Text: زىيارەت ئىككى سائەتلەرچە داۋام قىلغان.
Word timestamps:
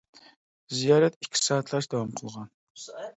زىيارەت 0.77 1.19
ئىككى 1.25 1.41
سائەتلەرچە 1.47 1.91
داۋام 1.93 2.09
قىلغان. 2.21 2.49